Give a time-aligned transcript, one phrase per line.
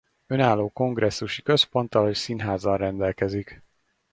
[0.27, 3.63] Önálló kongresszusi központtal és színházzal rendelkezik.